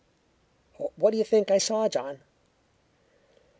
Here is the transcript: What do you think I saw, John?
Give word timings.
What 0.95 1.11
do 1.11 1.17
you 1.19 1.23
think 1.23 1.51
I 1.51 1.59
saw, 1.59 1.87
John? 1.87 2.21